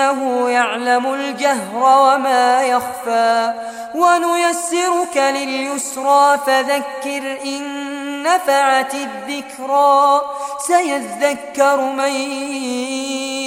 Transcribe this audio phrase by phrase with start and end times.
[0.00, 3.52] إنه يعلم الجهر وما يخفى
[3.94, 10.20] ونيسرك لليسرى فذكر إن نفعت الذكرى
[10.66, 12.10] سيذكر من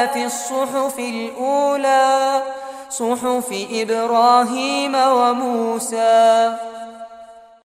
[0.00, 2.42] لفي الصحف الأولى
[2.90, 6.52] صحف إبراهيم وموسى.